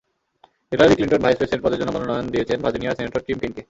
Hillary 0.71 0.93
Clinton 0.97 1.21
vice 1.23 1.37
president 1.39 1.63
পদের 1.65 1.79
জন্য 1.79 1.91
মনোনয়ন 1.95 2.27
দিয়েছেন 2.33 2.57
ভার্জিনিয়ার 2.63 2.97
সিনেটর 2.97 3.21
টিম 3.25 3.37
কেইনকে। 3.41 3.59